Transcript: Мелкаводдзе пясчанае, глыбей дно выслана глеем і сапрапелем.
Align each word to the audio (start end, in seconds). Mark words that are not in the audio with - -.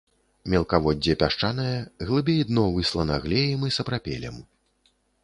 Мелкаводдзе 0.51 1.13
пясчанае, 1.23 1.75
глыбей 2.07 2.41
дно 2.53 2.63
выслана 2.79 3.21
глеем 3.27 3.61
і 3.69 3.71
сапрапелем. 3.77 4.35